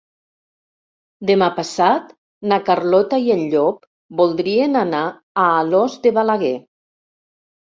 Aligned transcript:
Demà 1.29 1.49
passat 1.59 2.07
na 2.53 2.57
Carlota 2.69 3.19
i 3.27 3.29
en 3.35 3.43
Llop 3.51 3.85
voldrien 4.23 4.81
anar 4.81 5.03
a 5.45 5.45
Alòs 5.61 6.01
de 6.09 6.15
Balaguer. 6.21 6.53